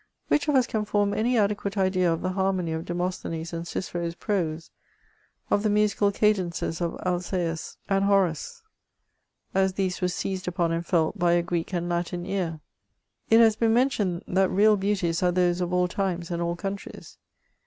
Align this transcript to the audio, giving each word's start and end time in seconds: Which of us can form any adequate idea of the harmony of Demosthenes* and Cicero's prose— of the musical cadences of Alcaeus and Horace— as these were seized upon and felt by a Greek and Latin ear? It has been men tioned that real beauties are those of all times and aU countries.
Which 0.29 0.47
of 0.47 0.55
us 0.55 0.65
can 0.65 0.83
form 0.85 1.13
any 1.13 1.37
adequate 1.37 1.77
idea 1.77 2.11
of 2.11 2.23
the 2.23 2.31
harmony 2.31 2.71
of 2.71 2.85
Demosthenes* 2.85 3.53
and 3.53 3.67
Cicero's 3.67 4.15
prose— 4.15 4.71
of 5.51 5.61
the 5.61 5.69
musical 5.69 6.11
cadences 6.11 6.81
of 6.81 6.97
Alcaeus 7.05 7.77
and 7.87 8.05
Horace— 8.05 8.63
as 9.53 9.73
these 9.73 10.01
were 10.01 10.07
seized 10.07 10.47
upon 10.47 10.71
and 10.71 10.83
felt 10.83 11.19
by 11.19 11.33
a 11.33 11.43
Greek 11.43 11.71
and 11.71 11.87
Latin 11.87 12.25
ear? 12.25 12.61
It 13.29 13.41
has 13.41 13.55
been 13.55 13.75
men 13.75 13.89
tioned 13.89 14.23
that 14.27 14.49
real 14.49 14.75
beauties 14.75 15.21
are 15.21 15.31
those 15.31 15.61
of 15.61 15.71
all 15.71 15.87
times 15.87 16.31
and 16.31 16.41
aU 16.41 16.55
countries. 16.55 17.19